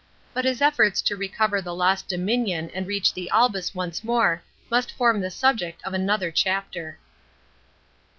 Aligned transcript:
But 0.33 0.45
his 0.45 0.63
efforts 0.63 0.99
to 1.03 1.15
recover 1.15 1.61
the 1.61 1.75
lost 1.75 2.07
dominion 2.07 2.71
and 2.73 2.87
reach 2.87 3.13
the 3.13 3.29
Albis 3.31 3.75
once 3.75 4.03
more 4.03 4.41
must 4.71 4.91
form 4.91 5.21
the 5.21 5.29
subject 5.29 5.79
of 5.85 5.93
another 5.93 6.31
chapter. 6.31 6.97